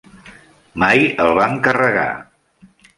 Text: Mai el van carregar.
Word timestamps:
Mai 0.85 1.05
el 1.27 1.31
van 1.41 1.57
carregar. 1.69 2.11